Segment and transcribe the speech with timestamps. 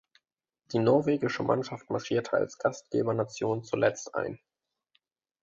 [0.71, 4.39] Die norwegische Mannschaft marschierte als Gastgebernation zuletzt ein.